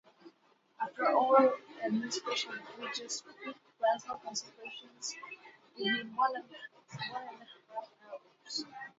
After 0.81 1.11
oral 1.11 1.53
administration, 1.83 2.53
it 2.53 2.79
reaches 2.81 3.21
peak 3.45 3.55
plasma 3.77 4.19
concentrations 4.23 5.15
within 5.77 6.15
one 6.15 6.35
and 6.37 6.43
a 6.43 7.01
half 7.03 7.13
hours. 7.37 8.65